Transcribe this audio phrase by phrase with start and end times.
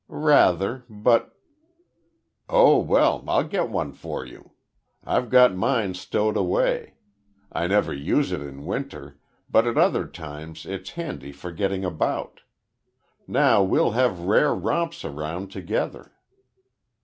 [0.07, 1.37] "Rather, but"
[2.49, 4.53] "Oh well, I'll get one for you.
[5.03, 6.95] I've got mine stowed away.
[7.51, 12.41] I never use it in winter, but at other times it's handy forgetting about.
[13.27, 16.11] Now we'll have rare romps around together."